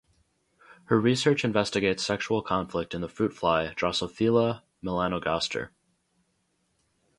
Her 0.85 0.99
research 0.99 1.45
investigates 1.45 2.03
sexual 2.03 2.41
conflict 2.41 2.95
in 2.95 3.01
the 3.01 3.07
fruit 3.07 3.33
fly 3.35 3.71
"Drosophila 3.77 4.63
melanogaster". 4.83 5.69